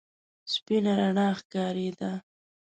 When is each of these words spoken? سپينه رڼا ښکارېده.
سپينه 0.53 0.91
رڼا 0.99 1.27
ښکارېده. 1.39 2.11